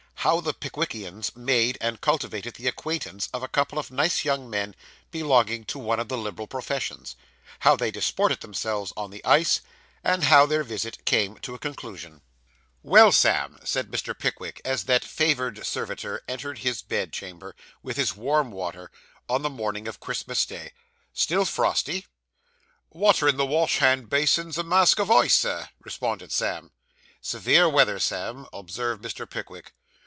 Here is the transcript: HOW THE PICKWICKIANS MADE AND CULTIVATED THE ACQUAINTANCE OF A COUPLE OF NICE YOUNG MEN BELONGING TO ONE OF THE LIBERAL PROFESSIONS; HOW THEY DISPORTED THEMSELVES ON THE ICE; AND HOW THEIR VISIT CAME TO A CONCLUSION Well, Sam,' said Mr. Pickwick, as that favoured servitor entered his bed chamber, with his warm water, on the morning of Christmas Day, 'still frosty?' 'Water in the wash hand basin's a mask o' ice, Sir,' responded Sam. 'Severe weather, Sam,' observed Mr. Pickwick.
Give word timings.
HOW 0.23 0.39
THE 0.39 0.53
PICKWICKIANS 0.53 1.35
MADE 1.35 1.79
AND 1.81 1.99
CULTIVATED 1.99 2.53
THE 2.53 2.67
ACQUAINTANCE 2.67 3.27
OF 3.33 3.41
A 3.41 3.47
COUPLE 3.47 3.79
OF 3.79 3.89
NICE 3.89 4.23
YOUNG 4.23 4.51
MEN 4.51 4.75
BELONGING 5.09 5.65
TO 5.65 5.79
ONE 5.79 5.99
OF 5.99 6.09
THE 6.09 6.17
LIBERAL 6.19 6.45
PROFESSIONS; 6.45 7.15
HOW 7.61 7.75
THEY 7.75 7.89
DISPORTED 7.89 8.41
THEMSELVES 8.41 8.93
ON 8.95 9.09
THE 9.09 9.25
ICE; 9.25 9.61
AND 10.03 10.25
HOW 10.25 10.45
THEIR 10.45 10.63
VISIT 10.65 11.05
CAME 11.05 11.37
TO 11.37 11.55
A 11.55 11.59
CONCLUSION 11.59 12.21
Well, 12.83 13.11
Sam,' 13.11 13.57
said 13.63 13.89
Mr. 13.89 14.15
Pickwick, 14.15 14.61
as 14.63 14.83
that 14.83 15.03
favoured 15.03 15.65
servitor 15.65 16.21
entered 16.27 16.59
his 16.59 16.83
bed 16.83 17.11
chamber, 17.11 17.55
with 17.81 17.97
his 17.97 18.15
warm 18.15 18.51
water, 18.51 18.91
on 19.27 19.41
the 19.41 19.49
morning 19.49 19.87
of 19.87 19.99
Christmas 19.99 20.45
Day, 20.45 20.71
'still 21.13 21.45
frosty?' 21.45 22.05
'Water 22.91 23.27
in 23.27 23.37
the 23.37 23.45
wash 23.47 23.79
hand 23.79 24.07
basin's 24.07 24.59
a 24.59 24.63
mask 24.63 24.99
o' 24.99 25.17
ice, 25.17 25.33
Sir,' 25.35 25.69
responded 25.83 26.31
Sam. 26.31 26.69
'Severe 27.21 27.67
weather, 27.67 27.97
Sam,' 27.97 28.45
observed 28.53 29.03
Mr. 29.03 29.27
Pickwick. 29.27 29.73